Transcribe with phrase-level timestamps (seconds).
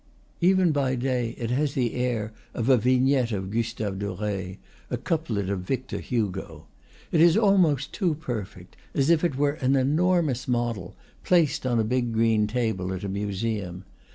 [0.39, 4.55] Even by day it has the air of a vignette of Gustave Dore,
[4.89, 6.65] a couplet of Victor Hugo.
[7.11, 11.83] It is almost too perfect, as if it were an enormous model, placed on a
[11.83, 13.83] big green table at a museum.